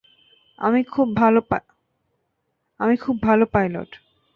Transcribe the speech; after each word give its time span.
আমি 0.59 0.81
খুব 2.97 3.17
ভালো 3.23 3.45
পাইলট। 3.51 3.91